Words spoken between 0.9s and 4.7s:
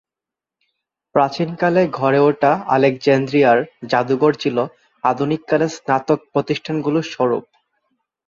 প্রাচীনকালে গড়ে ওঠা আলেকজান্দ্রিয়ার জাদুঘর ছিল